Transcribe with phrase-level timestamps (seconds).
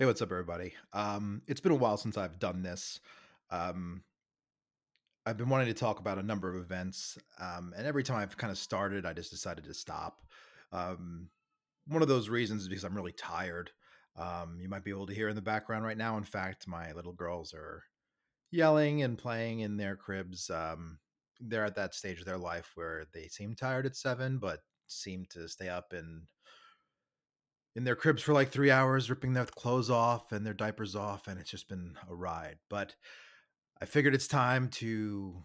[0.00, 0.72] Hey, what's up, everybody?
[0.94, 3.00] Um, it's been a while since I've done this.
[3.50, 4.02] Um,
[5.26, 8.38] I've been wanting to talk about a number of events, um, and every time I've
[8.38, 10.22] kind of started, I just decided to stop.
[10.72, 11.28] Um,
[11.86, 13.72] one of those reasons is because I'm really tired.
[14.16, 16.16] Um, you might be able to hear in the background right now.
[16.16, 17.84] In fact, my little girls are
[18.50, 20.48] yelling and playing in their cribs.
[20.48, 20.98] Um,
[21.40, 25.26] they're at that stage of their life where they seem tired at seven, but seem
[25.32, 26.22] to stay up and
[27.76, 31.28] in their cribs for like three hours, ripping their clothes off and their diapers off,
[31.28, 32.58] and it's just been a ride.
[32.68, 32.94] But
[33.80, 35.44] I figured it's time to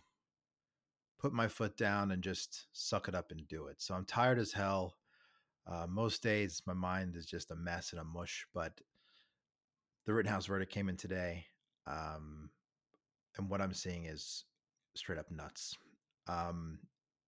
[1.20, 3.82] put my foot down and just suck it up and do it.
[3.82, 4.96] So I'm tired as hell.
[5.68, 8.80] Uh, most days, my mind is just a mess and a mush, but
[10.06, 11.46] the Rittenhouse verdict came in today.
[11.88, 12.50] Um,
[13.38, 14.46] and what I'm seeing is
[14.96, 15.76] straight up nuts.
[16.28, 16.80] Um,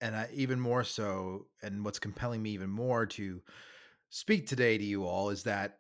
[0.02, 3.42] and I, even more so, and what's compelling me even more to
[4.10, 5.80] speak today to you all is that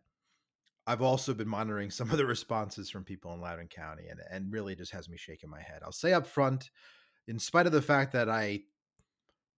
[0.86, 4.52] I've also been monitoring some of the responses from people in Loudoun County, and and
[4.52, 5.81] really just has me shaking my head.
[5.83, 6.70] I'll say up front,
[7.28, 8.61] in spite of the fact that I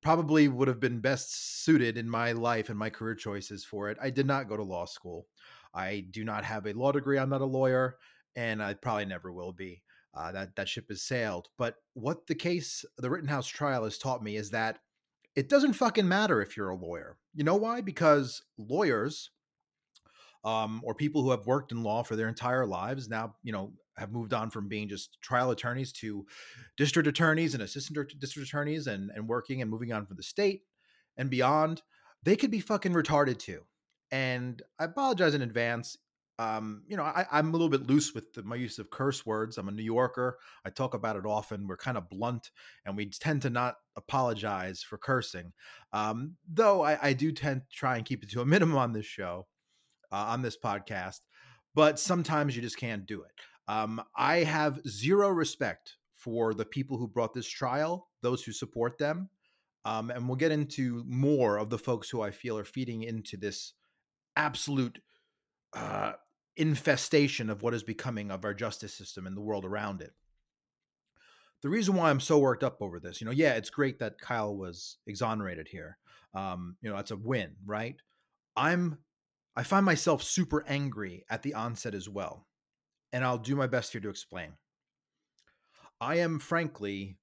[0.01, 3.97] probably would have been best suited in my life and my career choices for it,
[4.01, 5.27] I did not go to law school.
[5.73, 7.19] I do not have a law degree.
[7.19, 7.97] I'm not a lawyer,
[8.35, 9.83] and I probably never will be.
[10.15, 11.49] Uh, that that ship has sailed.
[11.59, 14.79] But what the case, the Rittenhouse trial, has taught me is that
[15.35, 17.17] it doesn't fucking matter if you're a lawyer.
[17.33, 17.81] You know why?
[17.81, 19.29] Because lawyers
[20.43, 23.73] um, or people who have worked in law for their entire lives now, you know,
[23.97, 26.25] have moved on from being just trial attorneys to
[26.77, 30.63] district attorneys and assistant district attorneys and, and working and moving on for the state
[31.17, 31.81] and beyond.
[32.23, 33.61] They could be fucking retarded too.
[34.11, 35.97] And I apologize in advance
[36.39, 39.25] um, you know, I, am a little bit loose with the, my use of curse
[39.25, 39.57] words.
[39.57, 40.39] I'm a New Yorker.
[40.63, 41.67] I talk about it often.
[41.67, 42.51] We're kind of blunt,
[42.85, 45.51] and we tend to not apologize for cursing.
[45.91, 48.93] Um, though I, I, do tend to try and keep it to a minimum on
[48.93, 49.47] this show,
[50.13, 51.19] uh, on this podcast.
[51.75, 53.31] But sometimes you just can't do it.
[53.67, 58.97] Um, I have zero respect for the people who brought this trial, those who support
[58.97, 59.29] them,
[59.83, 63.35] um, and we'll get into more of the folks who I feel are feeding into
[63.35, 63.73] this
[64.37, 64.99] absolute
[65.73, 66.13] uh,
[66.57, 70.13] infestation of what is becoming of our justice system and the world around it.
[71.61, 74.19] The reason why I'm so worked up over this, you know, yeah, it's great that
[74.19, 75.97] Kyle was exonerated here.
[76.33, 77.95] Um, you know, that's a win, right?
[78.55, 78.99] I'm
[79.55, 82.47] I find myself super angry at the onset as well.
[83.11, 84.53] And I'll do my best here to explain.
[85.99, 87.17] I am frankly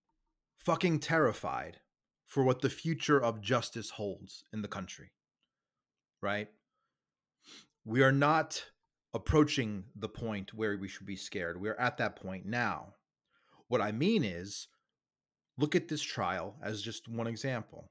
[0.58, 1.78] fucking terrified
[2.26, 5.12] for what the future of justice holds in the country.
[6.20, 6.48] Right?
[7.84, 8.62] We are not
[9.16, 11.58] approaching the point where we should be scared.
[11.58, 12.92] We're at that point now.
[13.68, 14.68] What I mean is,
[15.56, 17.90] look at this trial as just one example.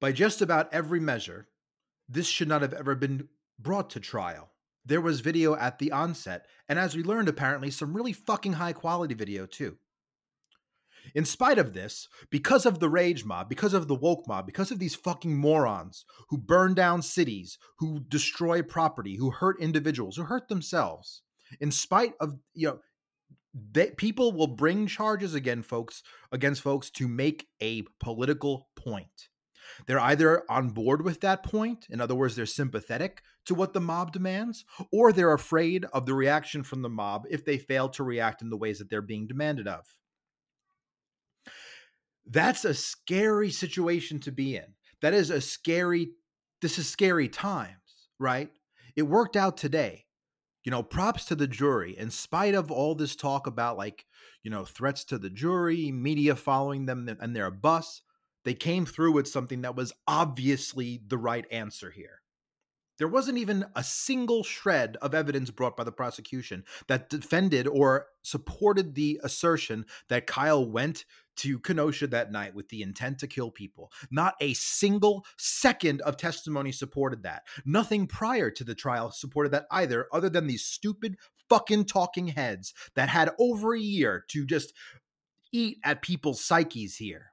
[0.00, 1.46] By just about every measure,
[2.08, 3.28] this should not have ever been
[3.58, 4.48] brought to trial.
[4.86, 8.72] There was video at the onset, and as we learned, apparently, some really fucking high
[8.72, 9.76] quality video too.
[11.14, 14.70] In spite of this, because of the rage mob, because of the woke mob, because
[14.70, 20.24] of these fucking morons who burn down cities, who destroy property, who hurt individuals, who
[20.24, 21.22] hurt themselves,
[21.60, 22.78] in spite of, you know,
[23.72, 29.28] they, people will bring charges again, folks, against folks to make a political point.
[29.86, 33.80] They're either on board with that point, in other words, they're sympathetic to what the
[33.80, 38.04] mob demands, or they're afraid of the reaction from the mob if they fail to
[38.04, 39.84] react in the ways that they're being demanded of.
[42.26, 44.74] That's a scary situation to be in.
[45.02, 46.12] That is a scary,
[46.62, 48.50] this is scary times, right?
[48.96, 50.06] It worked out today.
[50.64, 51.96] You know, props to the jury.
[51.98, 54.06] In spite of all this talk about like,
[54.42, 58.00] you know, threats to the jury, media following them and their bus,
[58.46, 62.22] they came through with something that was obviously the right answer here.
[62.98, 68.06] There wasn't even a single shred of evidence brought by the prosecution that defended or
[68.22, 71.04] supported the assertion that Kyle went
[71.36, 73.90] to Kenosha that night with the intent to kill people.
[74.10, 77.42] Not a single second of testimony supported that.
[77.64, 81.16] Nothing prior to the trial supported that either, other than these stupid
[81.48, 84.72] fucking talking heads that had over a year to just
[85.52, 87.32] eat at people's psyches here.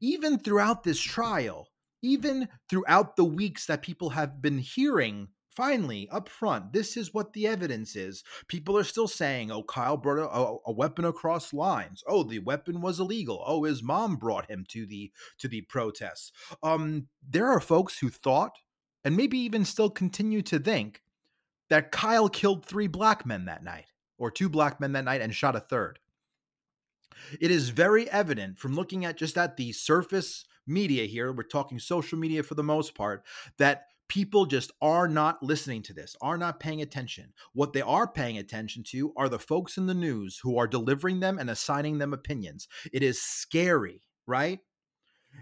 [0.00, 1.68] Even throughout this trial,
[2.02, 7.32] even throughout the weeks that people have been hearing finally up front this is what
[7.32, 8.24] the evidence is.
[8.48, 12.02] People are still saying oh kyle brought a, a, weapon across lines.
[12.06, 13.42] Oh the weapon was illegal.
[13.46, 16.32] Oh his mom brought him to the to the protests.
[16.62, 18.58] Um there are folks who thought
[19.04, 21.02] and maybe even still continue to think
[21.68, 23.86] that kyle killed three black men that night
[24.18, 25.98] or two black men that night and shot a third.
[27.40, 31.78] It is very evident from looking at just at the surface media here, we're talking
[31.78, 33.24] social media for the most part,
[33.58, 37.32] that People just are not listening to this, are not paying attention.
[37.52, 41.20] What they are paying attention to are the folks in the news who are delivering
[41.20, 42.66] them and assigning them opinions.
[42.92, 44.58] It is scary, right?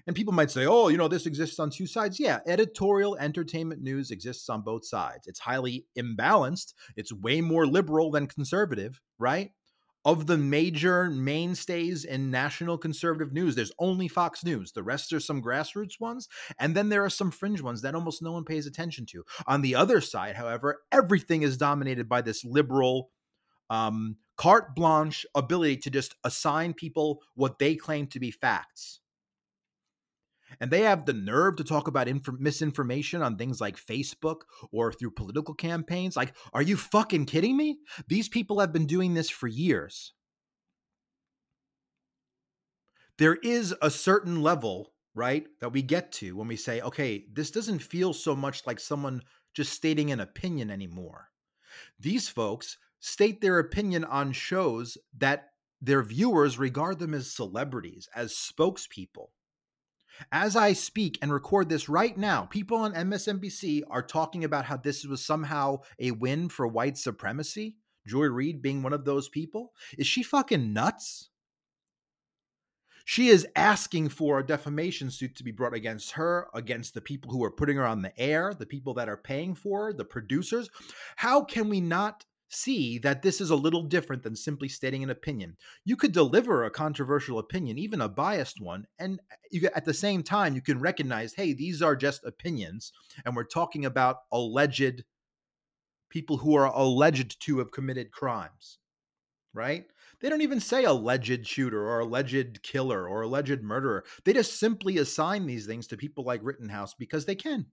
[0.07, 2.21] And people might say, oh, you know, this exists on two sides.
[2.21, 5.27] Yeah, editorial entertainment news exists on both sides.
[5.27, 9.51] It's highly imbalanced, it's way more liberal than conservative, right?
[10.09, 14.73] Of the major mainstays in national conservative news, there's only Fox News.
[14.73, 16.31] The rest are some grassroots ones.
[16.59, 19.23] And then there are some fringe ones that almost no one pays attention to.
[19.47, 23.11] On the other side, however, everything is dominated by this liberal,
[23.69, 29.01] um, carte blanche ability to just assign people what they claim to be facts
[30.61, 34.93] and they have the nerve to talk about inf- misinformation on things like Facebook or
[34.93, 36.17] through political campaigns.
[36.17, 37.79] Like, are you fucking kidding me?
[38.09, 40.13] These people have been doing this for years.
[43.19, 47.51] There is a certain level, right, that we get to when we say, okay, this
[47.51, 49.23] doesn't feel so much like someone
[49.55, 51.31] just stating an opinion anymore.
[51.99, 55.51] These folks state their opinion on shows that
[55.81, 59.29] their viewers regard them as celebrities, as spokespeople.
[60.33, 64.77] As I speak and record this right now, people on MSNBC are talking about how
[64.77, 67.77] this was somehow a win for white supremacy.
[68.07, 69.73] Joy Reid being one of those people.
[69.97, 71.31] Is she fucking nuts?
[73.05, 77.31] She is asking for a defamation suit to be brought against her, against the people
[77.31, 80.05] who are putting her on the air, the people that are paying for her, the
[80.05, 80.69] producers.
[81.17, 85.11] How can we not see that this is a little different than simply stating an
[85.11, 85.57] opinion.
[85.85, 90.23] You could deliver a controversial opinion, even a biased one, and you at the same
[90.23, 92.93] time you can recognize, hey, these are just opinions,
[93.25, 95.05] and we're talking about alleged
[96.11, 98.79] people who are alleged to have committed crimes,
[99.53, 99.85] right?
[100.21, 104.05] They don't even say alleged shooter or alleged killer or alleged murderer.
[104.25, 107.67] They just simply assign these things to people like Rittenhouse because they can.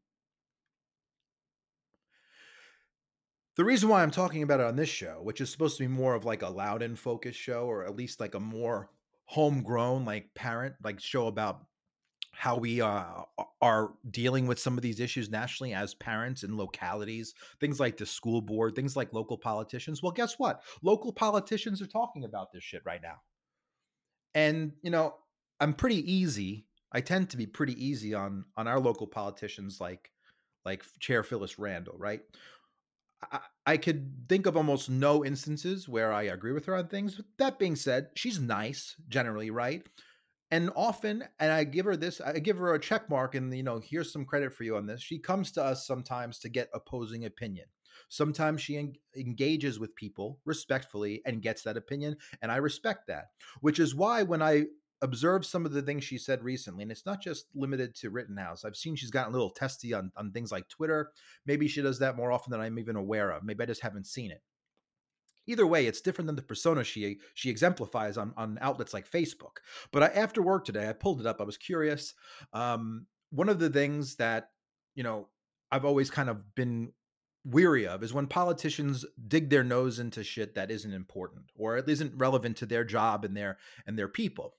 [3.56, 5.88] The reason why I'm talking about it on this show, which is supposed to be
[5.88, 8.90] more of like a Loudoun focused show, or at least like a more
[9.26, 11.64] homegrown, like parent, like show about
[12.34, 13.22] how we uh,
[13.62, 18.06] are dealing with some of these issues nationally as parents in localities, things like the
[18.06, 20.04] school board, things like local politicians.
[20.04, 20.62] Well, guess what?
[20.84, 23.22] Local politicians are talking about this shit right now.
[24.34, 25.16] And, you know,
[25.62, 26.66] I'm pretty easy.
[26.92, 30.12] I tend to be pretty easy on on our local politicians like
[30.66, 32.22] like Chair Phyllis Randall, right?
[33.32, 37.16] I, I could think of almost no instances where I agree with her on things.
[37.16, 39.84] But that being said, she's nice generally, right?
[40.52, 43.64] And often, and I give her this, I give her a check mark, and you
[43.64, 45.02] know, here's some credit for you on this.
[45.02, 47.66] She comes to us sometimes to get opposing opinion.
[48.10, 53.26] Sometimes she en- engages with people respectfully and gets that opinion, and I respect that.
[53.62, 54.66] Which is why when I
[55.02, 58.64] observe some of the things she said recently, and it's not just limited to Rittenhouse.
[58.64, 61.12] I've seen she's gotten a little testy on, on things like Twitter.
[61.46, 63.44] Maybe she does that more often than I'm even aware of.
[63.44, 64.42] Maybe I just haven't seen it.
[65.48, 69.58] Either way, it's different than the persona she she exemplifies on, on outlets like Facebook.
[69.92, 71.40] But I, after work today, I pulled it up.
[71.40, 72.16] I was curious.
[72.52, 74.50] Um, one of the things that
[74.96, 75.28] you know
[75.72, 76.94] I've always kind of been
[77.44, 82.18] weary of is when politicians dig their nose into shit that isn't important or isn't
[82.18, 84.56] relevant to their job and their and their people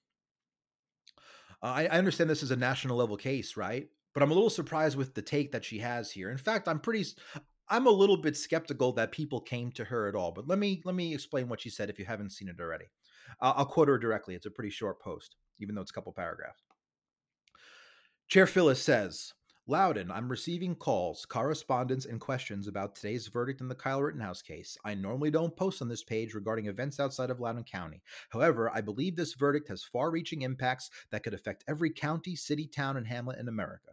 [1.63, 3.89] uh, I, I understand this is a national level case, right?
[4.15, 6.31] But I'm a little surprised with the take that she has here.
[6.31, 7.05] In fact, I'm pretty
[7.69, 10.33] I'm a little bit skeptical that people came to her at all.
[10.33, 12.87] But let me let me explain what she said if you haven't seen it already.
[13.41, 14.35] Uh, I'll quote her directly.
[14.35, 16.63] It's a pretty short post, even though it's a couple paragraphs.
[18.29, 19.33] Chair Phyllis says,
[19.69, 24.79] Loudoun, I'm receiving calls, correspondence, and questions about today's verdict in the Kyle Rittenhouse case.
[24.85, 28.01] I normally don't post on this page regarding events outside of Loudoun County.
[28.31, 32.69] However, I believe this verdict has far reaching impacts that could affect every county, city,
[32.69, 33.91] town, and hamlet in America.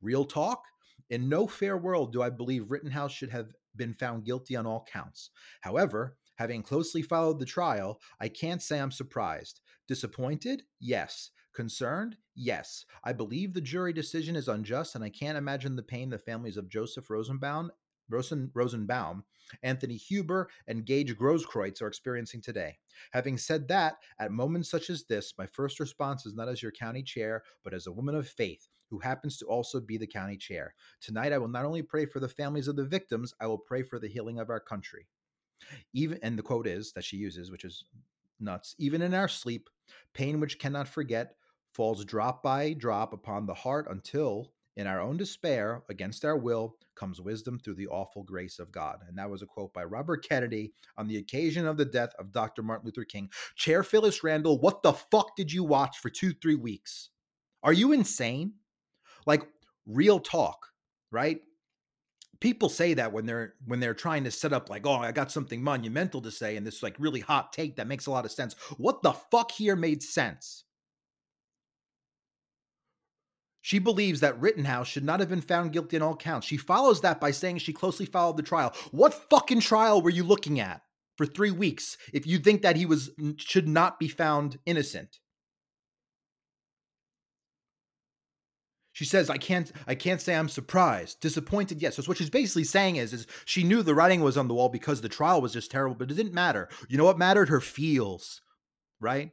[0.00, 0.62] Real talk?
[1.10, 4.86] In no fair world do I believe Rittenhouse should have been found guilty on all
[4.88, 5.30] counts.
[5.62, 9.62] However, having closely followed the trial, I can't say I'm surprised.
[9.88, 10.62] Disappointed?
[10.78, 11.32] Yes.
[11.54, 12.16] Concerned?
[12.34, 12.84] Yes.
[13.04, 16.56] I believe the jury decision is unjust, and I can't imagine the pain the families
[16.56, 17.70] of Joseph Rosenbaum,
[18.08, 19.24] Rosen, Rosenbaum,
[19.62, 22.78] Anthony Huber, and Gage Grosskreutz are experiencing today.
[23.12, 26.72] Having said that, at moments such as this, my first response is not as your
[26.72, 30.36] county chair, but as a woman of faith who happens to also be the county
[30.36, 30.74] chair.
[31.00, 33.82] Tonight, I will not only pray for the families of the victims, I will pray
[33.82, 35.06] for the healing of our country.
[35.92, 37.84] Even and the quote is that she uses, which is
[38.40, 38.74] nuts.
[38.78, 39.68] Even in our sleep,
[40.14, 41.34] pain which cannot forget,
[41.72, 46.76] falls drop by drop upon the heart until, in our own despair, against our will,
[46.96, 48.98] comes wisdom through the awful grace of God.
[49.08, 52.32] And that was a quote by Robert Kennedy on the occasion of the death of
[52.32, 52.62] Dr.
[52.62, 53.30] Martin Luther King.
[53.56, 57.10] Chair Phyllis Randall, what the fuck did you watch for two, three weeks?
[57.62, 58.54] Are you insane?
[59.26, 59.46] Like,
[59.86, 60.66] real talk,
[61.10, 61.40] right?
[62.40, 65.32] People say that when they're when they're trying to set up like, oh, I got
[65.32, 68.32] something monumental to say, and this like really hot take that makes a lot of
[68.32, 68.54] sense.
[68.76, 70.64] What the fuck here made sense?
[73.60, 76.46] She believes that Rittenhouse should not have been found guilty in all counts.
[76.46, 78.72] She follows that by saying she closely followed the trial.
[78.92, 80.82] What fucking trial were you looking at
[81.16, 85.18] for three weeks if you think that he was should not be found innocent?
[88.98, 92.64] She says, "I can't, I can't say I'm surprised, disappointed." Yes, so what she's basically
[92.64, 95.52] saying is, is she knew the writing was on the wall because the trial was
[95.52, 96.68] just terrible, but it didn't matter.
[96.88, 97.48] You know what mattered?
[97.48, 98.42] Her feels,
[98.98, 99.30] right?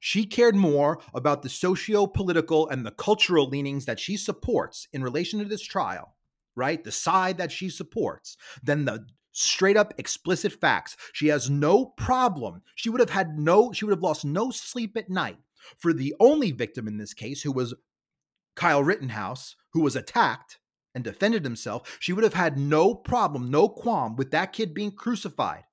[0.00, 5.04] She cared more about the socio political and the cultural leanings that she supports in
[5.04, 6.16] relation to this trial,
[6.56, 6.82] right?
[6.82, 10.96] The side that she supports, than the straight up explicit facts.
[11.12, 12.62] She has no problem.
[12.74, 15.38] She would have had no, she would have lost no sleep at night
[15.78, 17.74] for the only victim in this case who was
[18.54, 20.58] Kyle Rittenhouse, who was attacked
[20.94, 24.92] and defended himself, she would have had no problem, no qualm with that kid being
[24.92, 25.64] crucified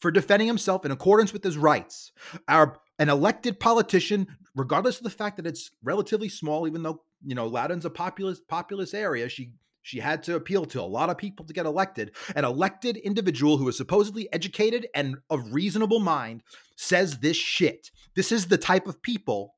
[0.00, 2.10] for defending himself in accordance with his rights.
[2.48, 7.34] Our an elected politician, regardless of the fact that it's relatively small, even though you
[7.34, 9.52] know Loudoun's a populous populous area, she
[9.82, 12.14] she had to appeal to a lot of people to get elected.
[12.34, 16.42] An elected individual who is supposedly educated and of reasonable mind
[16.76, 17.90] says this shit.
[18.14, 19.54] This is the type of people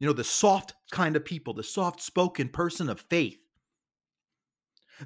[0.00, 3.38] you know, the soft kind of people, the soft spoken person of faith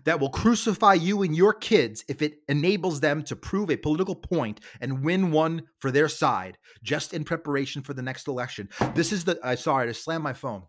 [0.05, 4.15] that will crucify you and your kids if it enables them to prove a political
[4.15, 8.69] point and win one for their side just in preparation for the next election.
[8.95, 10.63] This is the uh, I sorry to slam my phone.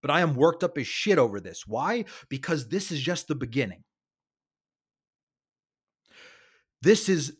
[0.00, 1.64] But I am worked up as shit over this.
[1.66, 2.06] Why?
[2.28, 3.84] Because this is just the beginning.
[6.80, 7.36] This is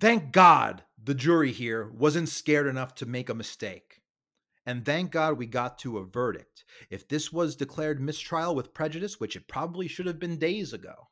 [0.00, 4.01] thank God the jury here wasn't scared enough to make a mistake.
[4.64, 6.64] And thank God we got to a verdict.
[6.88, 11.08] If this was declared mistrial with prejudice, which it probably should have been days ago,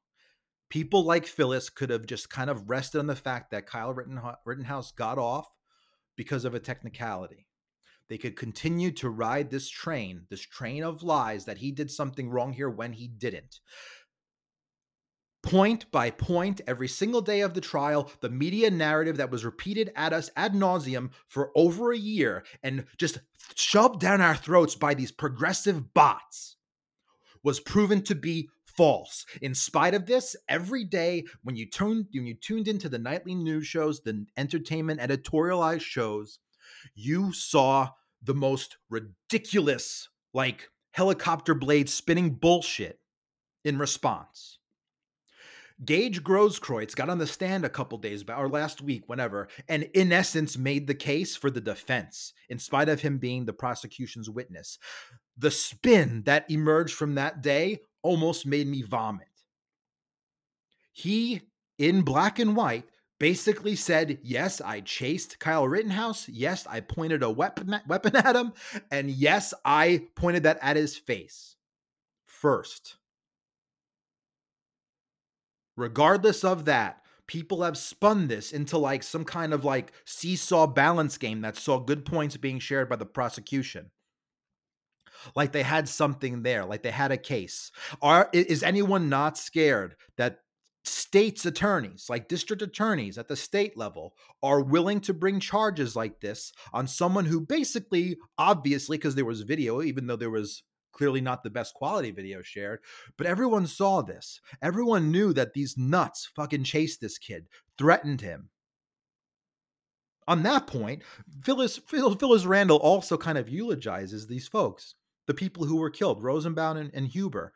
[0.69, 4.93] people like Phyllis could have just kind of rested on the fact that Kyle Rittenhouse
[4.93, 5.49] got off
[6.17, 7.47] because of a technicality.
[8.09, 12.29] They could continue to ride this train, this train of lies that he did something
[12.29, 13.61] wrong here when he didn't
[15.43, 19.91] point by point every single day of the trial the media narrative that was repeated
[19.97, 23.19] at us ad nauseum for over a year and just
[23.55, 26.57] shoved down our throats by these progressive bots
[27.43, 29.27] was proven to be false.
[29.43, 33.35] In spite of this every day when you tuned when you tuned into the nightly
[33.35, 36.39] news shows the entertainment editorialized shows
[36.95, 37.89] you saw
[38.23, 43.01] the most ridiculous like helicopter blade spinning bullshit
[43.65, 44.60] in response
[45.85, 49.85] Gage Grosskreutz got on the stand a couple days back, or last week, whenever, and
[49.95, 54.29] in essence made the case for the defense, in spite of him being the prosecution's
[54.29, 54.79] witness.
[55.39, 59.29] The spin that emerged from that day almost made me vomit.
[60.93, 61.43] He,
[61.79, 62.85] in black and white,
[63.19, 66.29] basically said, Yes, I chased Kyle Rittenhouse.
[66.29, 68.53] Yes, I pointed a weapon, weapon at him.
[68.91, 71.57] And yes, I pointed that at his face
[72.27, 72.97] first.
[75.81, 81.17] Regardless of that, people have spun this into like some kind of like seesaw balance
[81.17, 83.91] game that saw good points being shared by the prosecution.
[85.35, 87.73] Like they had something there, like they had a case.
[88.03, 90.41] Are is anyone not scared that
[90.85, 96.21] states attorneys, like district attorneys at the state level, are willing to bring charges like
[96.21, 101.21] this on someone who basically, obviously, because there was video, even though there was clearly
[101.21, 102.81] not the best quality video shared,
[103.17, 104.41] but everyone saw this.
[104.63, 107.47] Everyone knew that these nuts fucking chased this kid,
[107.79, 108.51] threatened him.
[110.29, 111.03] On that point,
[111.43, 114.95] Phyllis, Phyllis Randall also kind of eulogizes these folks,
[115.27, 117.53] the people who were killed, Rosenbaum and, and Huber,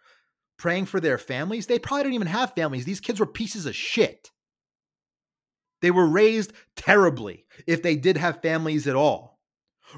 [0.57, 1.67] praying for their families.
[1.67, 2.85] They probably don't even have families.
[2.85, 4.31] These kids were pieces of shit.
[5.83, 9.34] They were raised terribly if they did have families at all.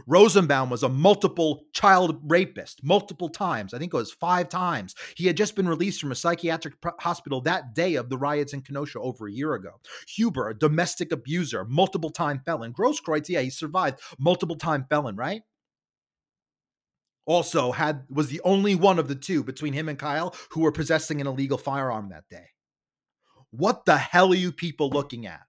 [0.06, 3.72] Rosenbaum was a multiple child rapist, multiple times.
[3.72, 4.94] I think it was five times.
[5.16, 8.62] He had just been released from a psychiatric hospital that day of the riots in
[8.62, 9.80] Kenosha over a year ago.
[10.08, 12.72] Huber, a domestic abuser, multiple time felon.
[12.72, 15.42] Grosskreutz, yeah, he survived, multiple time felon, right?
[17.24, 20.72] Also had was the only one of the two between him and Kyle who were
[20.72, 22.50] possessing an illegal firearm that day.
[23.50, 25.40] What the hell are you people looking at?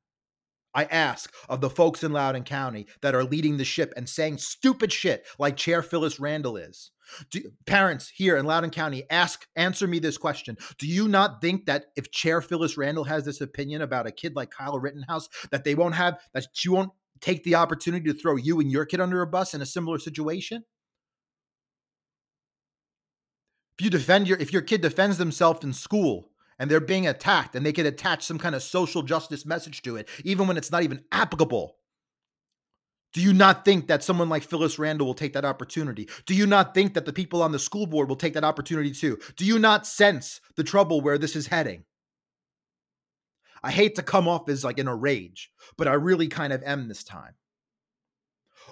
[0.78, 4.38] I ask of the folks in Loudoun County that are leading the ship and saying
[4.38, 6.92] stupid shit like Chair Phyllis Randall is.
[7.32, 10.56] Do, parents here in Loudoun County, ask, answer me this question.
[10.78, 14.36] Do you not think that if Chair Phyllis Randall has this opinion about a kid
[14.36, 16.92] like Kyle Rittenhouse, that they won't have, that she won't
[17.22, 19.98] take the opportunity to throw you and your kid under a bus in a similar
[19.98, 20.64] situation?
[23.80, 27.56] If you defend your if your kid defends themselves in school and they're being attacked
[27.56, 30.72] and they can attach some kind of social justice message to it, even when it's
[30.72, 31.76] not even applicable.
[33.14, 36.10] Do you not think that someone like Phyllis Randall will take that opportunity?
[36.26, 38.92] Do you not think that the people on the school board will take that opportunity
[38.92, 39.18] too?
[39.38, 41.84] Do you not sense the trouble where this is heading?
[43.64, 46.62] I hate to come off as like in a rage, but I really kind of
[46.64, 47.34] am this time.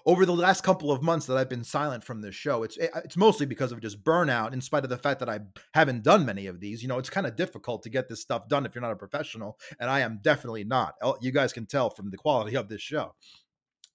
[0.05, 2.87] Over the last couple of months that I've been silent from this show, it's eh,
[3.03, 4.53] it's mostly because of just burnout.
[4.53, 5.39] In spite of the fact that I
[5.73, 8.47] haven't done many of these, you know, it's kind of difficult to get this stuff
[8.49, 10.95] done if you're not a professional, and I am definitely not.
[11.01, 13.15] Oh, you guys can tell from the quality of this show.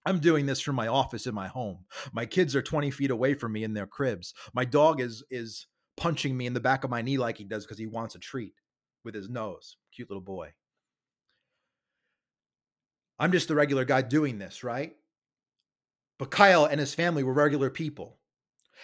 [0.06, 1.84] I'm doing this from my office in my home.
[2.12, 4.32] My kids are 20 feet away from me in their cribs.
[4.54, 5.66] My dog is is
[5.96, 8.18] punching me in the back of my knee like he does because he wants a
[8.18, 8.54] treat
[9.04, 9.76] with his nose.
[9.94, 10.52] Cute little boy.
[13.18, 14.94] I'm just the regular guy doing this, right?
[16.20, 18.18] But Kyle and his family were regular people.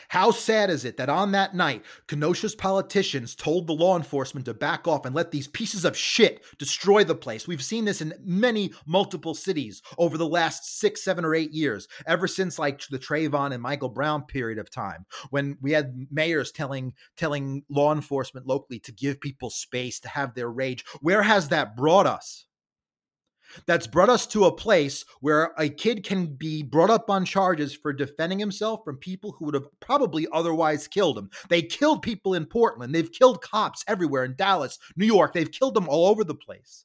[0.08, 4.54] How sad is it that on that night, Kenosha's politicians told the law enforcement to
[4.54, 7.46] back off and let these pieces of shit destroy the place?
[7.46, 11.88] We've seen this in many multiple cities over the last six, seven, or eight years,
[12.06, 16.50] ever since like the Trayvon and Michael Brown period of time, when we had mayors
[16.52, 20.86] telling telling law enforcement locally to give people space to have their rage.
[21.02, 22.46] Where has that brought us?
[23.66, 27.74] That's brought us to a place where a kid can be brought up on charges
[27.74, 31.30] for defending himself from people who would have probably otherwise killed him.
[31.48, 32.94] They killed people in Portland.
[32.94, 35.32] They've killed cops everywhere in Dallas, New York.
[35.32, 36.84] They've killed them all over the place.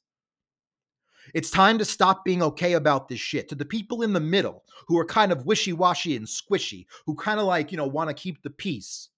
[1.34, 3.48] It's time to stop being okay about this shit.
[3.48, 7.14] To the people in the middle who are kind of wishy washy and squishy, who
[7.14, 9.08] kind of like, you know, want to keep the peace,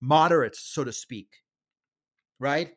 [0.00, 1.28] moderates, so to speak,
[2.38, 2.72] right?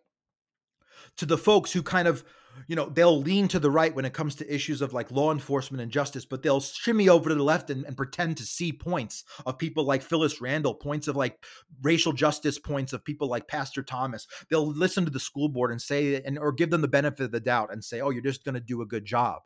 [1.18, 2.24] To the folks who kind of
[2.68, 5.32] you know, they'll lean to the right when it comes to issues of like law
[5.32, 8.72] enforcement and justice, but they'll shimmy over to the left and, and, pretend to see
[8.72, 11.44] points of people like Phyllis Randall, points of like
[11.82, 14.28] racial justice points of people like Pastor Thomas.
[14.50, 17.32] They'll listen to the school board and say, and or give them the benefit of
[17.32, 19.42] the doubt and say, oh, you're just going to do a good job.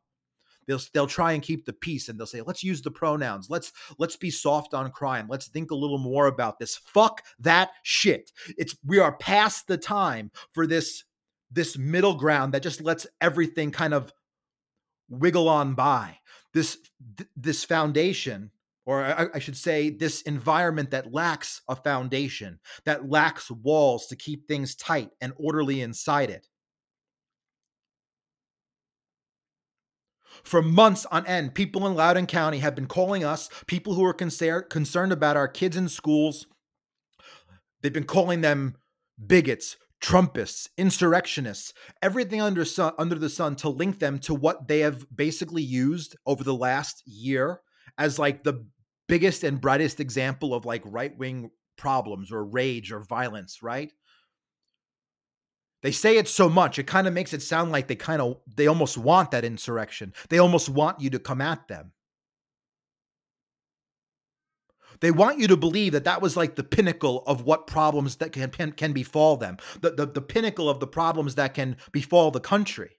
[0.67, 3.71] They'll, they'll try and keep the peace and they'll say let's use the pronouns let's
[3.99, 8.31] let's be soft on crime let's think a little more about this fuck that shit
[8.57, 11.03] it's we are past the time for this
[11.55, 14.13] this middle ground that just lets everything kind of
[15.09, 16.17] wiggle on by.
[16.53, 16.77] This
[17.17, 18.51] th- this foundation
[18.85, 24.15] or I, I, should say this environment that lacks a foundation, that lacks walls to
[24.15, 26.47] keep things tight and orderly inside it.
[30.43, 34.13] For months on end, people in Loudoun County have been calling us, people who are
[34.13, 36.45] concer- concerned about our kids in schools.
[37.81, 38.75] They've been calling them
[39.25, 44.79] bigots, Trumpists, insurrectionists, everything under sun, under the sun to link them to what they
[44.79, 47.61] have basically used over the last year
[47.97, 48.65] as like the
[49.07, 53.91] biggest and brightest example of like right-wing problems or rage or violence, right?
[55.81, 58.37] They say it so much, it kind of makes it sound like they kind of
[58.55, 60.13] they almost want that insurrection.
[60.29, 61.91] They almost want you to come at them.
[65.01, 68.31] They want you to believe that that was like the pinnacle of what problems that
[68.31, 72.39] can can, befall them, the, the the pinnacle of the problems that can befall the
[72.39, 72.91] country,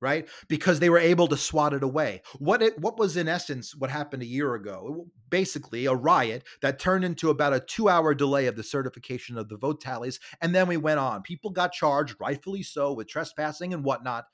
[0.00, 0.28] right?
[0.48, 2.22] Because they were able to swat it away.
[2.38, 5.06] What it what was in essence what happened a year ago?
[5.28, 9.48] Basically, a riot that turned into about a two hour delay of the certification of
[9.48, 11.22] the vote tallies, and then we went on.
[11.22, 14.24] People got charged, rightfully so, with trespassing and whatnot.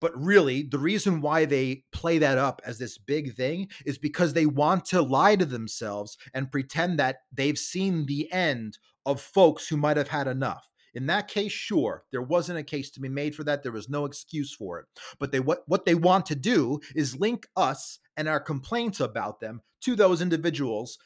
[0.00, 4.32] But really, the reason why they play that up as this big thing is because
[4.32, 9.68] they want to lie to themselves and pretend that they've seen the end of folks
[9.68, 10.70] who might have had enough.
[10.94, 13.62] In that case, sure, there wasn't a case to be made for that.
[13.62, 14.86] There was no excuse for it.
[15.18, 19.40] But they what what they want to do is link us and our complaints about
[19.40, 20.98] them to those individuals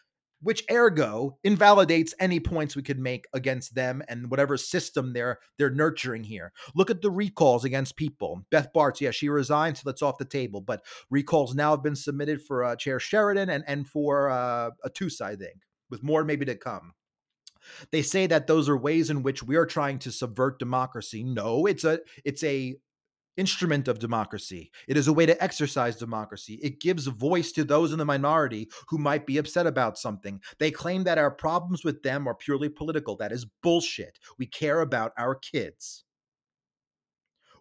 [0.43, 5.71] which ergo invalidates any points we could make against them and whatever system they're they're
[5.71, 6.53] nurturing here.
[6.75, 8.45] Look at the recalls against people.
[8.51, 10.61] Beth Barts, yeah, she resigned, so that's off the table.
[10.61, 15.23] But recalls now have been submitted for uh, Chair Sheridan and and for uh, Atoosa,
[15.23, 16.93] I think, with more maybe to come.
[17.91, 21.23] They say that those are ways in which we are trying to subvert democracy.
[21.23, 22.77] No, it's a it's a
[23.37, 24.71] instrument of democracy.
[24.89, 26.61] It is a way to exercise democracy.
[26.63, 30.41] It gives voice to those in the minority who might be upset about something.
[30.59, 33.17] They claim that our problems with them are purely political.
[33.17, 34.19] That is bullshit.
[34.39, 36.05] We care about our kids.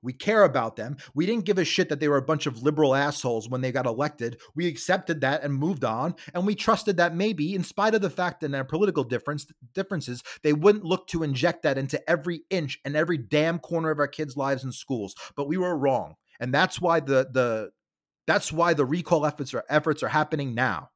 [0.03, 0.97] We care about them.
[1.13, 3.71] We didn't give a shit that they were a bunch of liberal assholes when they
[3.71, 4.39] got elected.
[4.55, 6.15] We accepted that and moved on.
[6.33, 10.23] And we trusted that maybe, in spite of the fact that their political difference differences,
[10.43, 14.07] they wouldn't look to inject that into every inch and every damn corner of our
[14.07, 15.15] kids' lives and schools.
[15.35, 16.15] But we were wrong.
[16.39, 17.71] And that's why the the
[18.27, 20.89] that's why the recall efforts are efforts are happening now.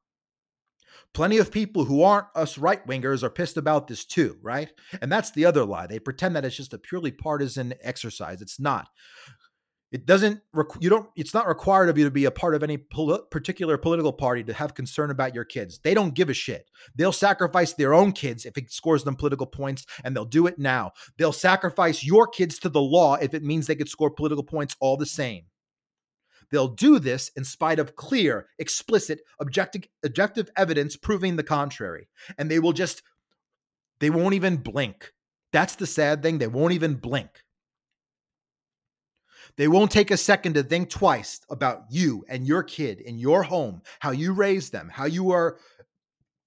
[1.16, 4.68] Plenty of people who aren't us right wingers are pissed about this too, right?
[5.00, 5.86] And that's the other lie.
[5.86, 8.42] They pretend that it's just a purely partisan exercise.
[8.42, 8.88] It's not.
[9.92, 10.42] It doesn't.
[10.78, 11.08] You don't.
[11.16, 14.52] It's not required of you to be a part of any particular political party to
[14.52, 15.78] have concern about your kids.
[15.78, 16.68] They don't give a shit.
[16.96, 20.58] They'll sacrifice their own kids if it scores them political points, and they'll do it
[20.58, 20.92] now.
[21.16, 24.76] They'll sacrifice your kids to the law if it means they could score political points
[24.80, 25.44] all the same.
[26.50, 32.08] They'll do this in spite of clear, explicit, objective, objective evidence proving the contrary.
[32.38, 33.02] And they will just,
[34.00, 35.12] they won't even blink.
[35.52, 36.38] That's the sad thing.
[36.38, 37.30] They won't even blink.
[39.56, 43.42] They won't take a second to think twice about you and your kid in your
[43.42, 45.58] home, how you raise them, how you are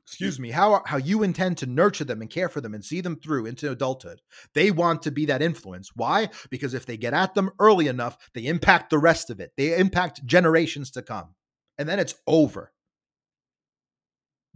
[0.09, 2.99] excuse me, how how you intend to nurture them and care for them and see
[2.99, 4.21] them through into adulthood.
[4.55, 5.91] They want to be that influence.
[5.95, 6.29] Why?
[6.49, 9.51] Because if they get at them early enough, they impact the rest of it.
[9.55, 11.35] They impact generations to come.
[11.77, 12.73] And then it's over.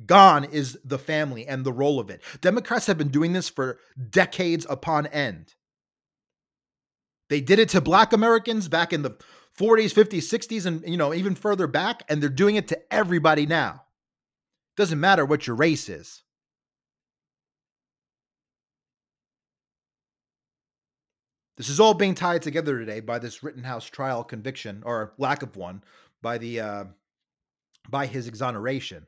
[0.03, 2.23] Gone is the family and the role of it.
[2.41, 5.53] Democrats have been doing this for decades upon end.
[7.29, 9.11] They did it to black Americans back in the
[9.57, 13.45] 40s, 50s, 60s and you know, even further back and they're doing it to everybody
[13.45, 13.82] now.
[14.75, 16.23] Doesn't matter what your race is.
[21.57, 25.55] This is all being tied together today by this Rittenhouse trial conviction or lack of
[25.55, 25.83] one
[26.21, 26.83] by the uh,
[27.89, 29.05] by his exoneration.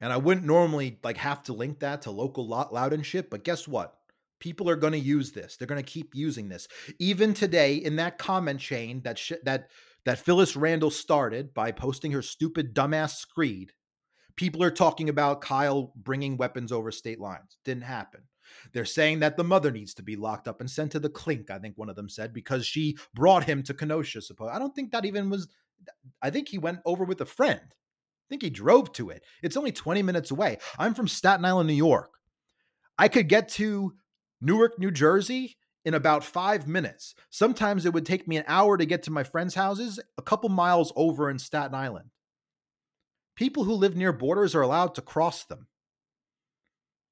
[0.00, 3.68] And I wouldn't normally like have to link that to local Loudoun shit, but guess
[3.68, 3.94] what?
[4.40, 5.56] People are going to use this.
[5.56, 6.68] They're going to keep using this.
[6.98, 9.70] Even today, in that comment chain that sh- that
[10.04, 13.72] that Phyllis Randall started by posting her stupid dumbass screed.
[14.36, 17.56] People are talking about Kyle bringing weapons over state lines.
[17.64, 18.22] Didn't happen.
[18.72, 21.50] They're saying that the mother needs to be locked up and sent to the clink,
[21.50, 24.20] I think one of them said, because she brought him to Kenosha.
[24.20, 25.48] Suppose I don't think that even was
[26.22, 27.60] I think he went over with a friend.
[27.62, 29.22] I think he drove to it.
[29.42, 30.58] It's only 20 minutes away.
[30.78, 32.14] I'm from Staten Island, New York.
[32.98, 33.94] I could get to
[34.40, 37.14] Newark, New Jersey in about five minutes.
[37.30, 40.48] Sometimes it would take me an hour to get to my friends' houses, a couple
[40.48, 42.10] miles over in Staten Island.
[43.36, 45.66] People who live near borders are allowed to cross them.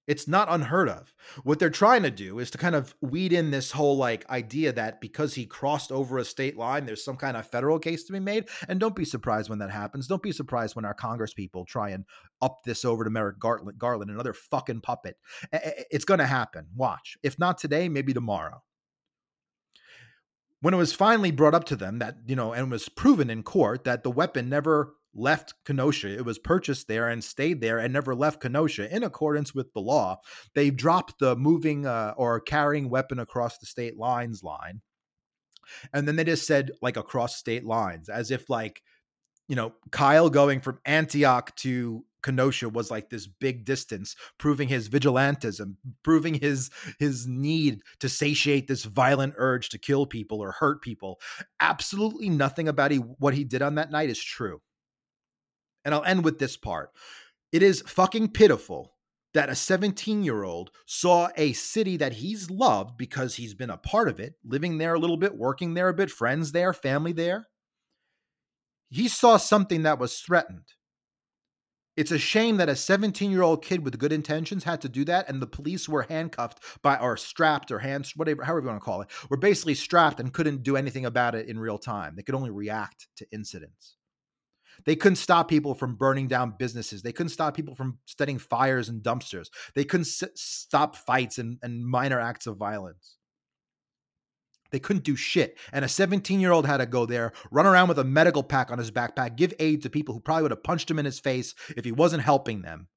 [0.07, 1.15] It's not unheard of.
[1.45, 4.73] What they're trying to do is to kind of weed in this whole like idea
[4.73, 8.13] that because he crossed over a state line, there's some kind of federal case to
[8.13, 8.49] be made.
[8.69, 10.09] And don't be surprised when that happens.
[10.09, 12.05] Don't be surprised when our Congress people try and
[12.41, 15.17] up this over to Merrick Garland, Garland another fucking puppet.
[15.53, 16.67] It's going to happen.
[16.75, 17.17] Watch.
[17.23, 18.63] If not today, maybe tomorrow
[20.63, 23.43] when it was finally brought up to them that you know and was proven in
[23.43, 26.09] court that the weapon never left Kenosha.
[26.09, 29.81] It was purchased there and stayed there and never left Kenosha in accordance with the
[29.81, 30.21] law.
[30.55, 34.81] They dropped the moving uh, or carrying weapon across the state lines line.
[35.93, 38.83] And then they just said like across state lines as if like
[39.49, 44.89] you know Kyle going from Antioch to Kenosha was like this big distance, proving his
[44.89, 50.83] vigilantism, proving his his need to satiate this violent urge to kill people or hurt
[50.83, 51.21] people.
[51.61, 54.61] Absolutely nothing about he, what he did on that night is true.
[55.85, 56.91] And I'll end with this part.
[57.53, 58.95] It is fucking pitiful
[59.35, 63.77] that a 17 year old saw a city that he's loved because he's been a
[63.77, 67.13] part of it, living there a little bit, working there a bit, friends there, family
[67.13, 67.49] there.
[68.91, 70.75] He saw something that was threatened.
[71.97, 75.05] It's a shame that a 17 year old kid with good intentions had to do
[75.07, 78.81] that, and the police were handcuffed by or strapped or hands, whatever, however you want
[78.81, 82.15] to call it, were basically strapped and couldn't do anything about it in real time.
[82.17, 83.97] They could only react to incidents.
[84.85, 87.03] They couldn't stop people from burning down businesses.
[87.03, 89.49] They couldn't stop people from setting fires in dumpsters.
[89.75, 93.17] They couldn't s- stop fights and, and minor acts of violence.
[94.73, 95.59] They couldn't do shit.
[95.73, 98.73] And a 17 year old had to go there, run around with a medical pack
[98.73, 101.21] on his backpack, give aid to people who probably would have punched him in his
[101.21, 102.89] face if he wasn't helping them.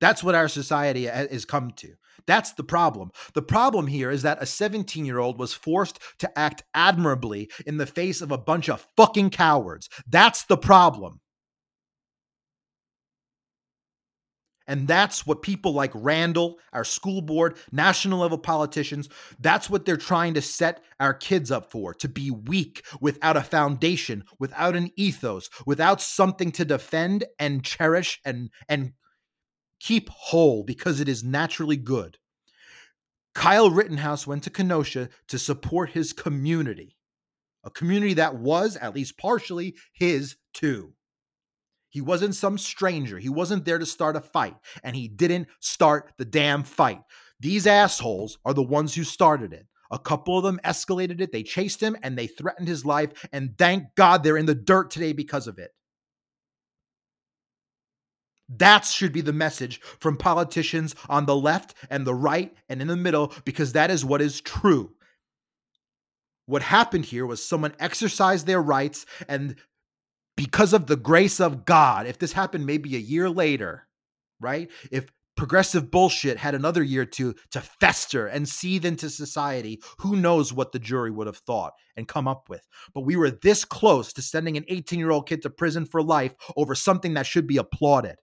[0.00, 1.94] That's what our society has come to.
[2.26, 3.10] That's the problem.
[3.34, 7.76] The problem here is that a 17 year old was forced to act admirably in
[7.76, 9.88] the face of a bunch of fucking cowards.
[10.08, 11.20] That's the problem.
[14.68, 19.96] And that's what people like Randall, our school board, national level politicians, that's what they're
[19.96, 24.90] trying to set our kids up for to be weak without a foundation, without an
[24.96, 28.92] ethos, without something to defend and cherish and, and
[29.80, 32.18] keep whole because it is naturally good.
[33.34, 36.96] Kyle Rittenhouse went to Kenosha to support his community,
[37.64, 40.94] a community that was, at least partially, his too.
[41.90, 43.18] He wasn't some stranger.
[43.18, 47.00] He wasn't there to start a fight, and he didn't start the damn fight.
[47.40, 49.66] These assholes are the ones who started it.
[49.90, 51.32] A couple of them escalated it.
[51.32, 53.10] They chased him and they threatened his life.
[53.32, 55.70] And thank God they're in the dirt today because of it.
[58.48, 62.88] That should be the message from politicians on the left and the right and in
[62.88, 64.92] the middle, because that is what is true.
[66.46, 69.56] What happened here was someone exercised their rights, and
[70.36, 73.88] because of the grace of God, if this happened maybe a year later,
[74.40, 74.70] right?
[74.92, 80.52] If progressive bullshit had another year to to fester and seethe into society who knows
[80.52, 84.14] what the jury would have thought and come up with but we were this close
[84.14, 87.46] to sending an 18 year old kid to prison for life over something that should
[87.46, 88.16] be applauded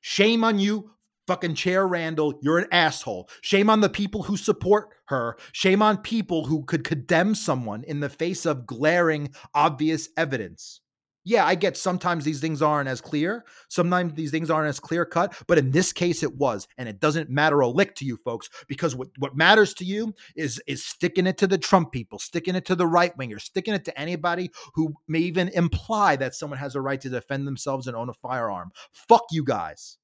[0.00, 0.90] shame on you
[1.26, 2.38] fucking chair randall.
[2.42, 3.28] You're an asshole.
[3.40, 5.36] Shame on the people who support her.
[5.52, 10.80] Shame on people who could condemn someone in the face of glaring obvious evidence
[11.24, 13.44] yeah, I get sometimes these things aren't as clear.
[13.68, 16.66] Sometimes these things aren't as clear cut, but in this case it was.
[16.78, 20.14] And it doesn't matter a lick to you folks because what, what matters to you
[20.34, 23.74] is is sticking it to the Trump people, sticking it to the right wingers, sticking
[23.74, 27.86] it to anybody who may even imply that someone has a right to defend themselves
[27.86, 28.70] and own a firearm.
[28.92, 29.98] Fuck you guys.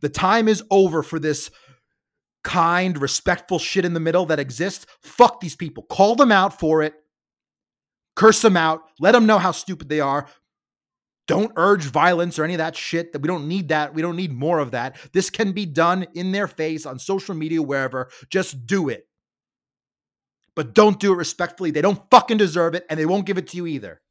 [0.00, 1.50] The time is over for this
[2.44, 4.86] kind, respectful shit in the middle that exists.
[5.00, 5.84] Fuck these people.
[5.84, 6.94] Call them out for it
[8.16, 10.26] curse them out, let them know how stupid they are.
[11.28, 13.12] Don't urge violence or any of that shit.
[13.12, 13.94] That we don't need that.
[13.94, 14.96] We don't need more of that.
[15.12, 18.10] This can be done in their face on social media, wherever.
[18.28, 19.06] Just do it.
[20.54, 21.70] But don't do it respectfully.
[21.70, 24.02] They don't fucking deserve it, and they won't give it to you either.